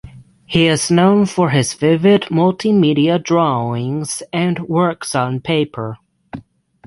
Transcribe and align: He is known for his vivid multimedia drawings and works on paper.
He 0.47 0.65
is 0.65 0.89
known 0.89 1.27
for 1.27 1.51
his 1.51 1.75
vivid 1.75 2.23
multimedia 2.31 3.21
drawings 3.23 4.23
and 4.33 4.57
works 4.61 5.13
on 5.13 5.41
paper. 5.41 5.99